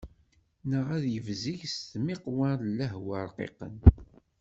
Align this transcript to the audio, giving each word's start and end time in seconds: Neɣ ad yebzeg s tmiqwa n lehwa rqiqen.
Neɣ 0.69 0.87
ad 0.97 1.03
yebzeg 1.13 1.61
s 1.73 1.75
tmiqwa 1.91 2.49
n 2.61 2.63
lehwa 2.77 3.19
rqiqen. 3.27 3.75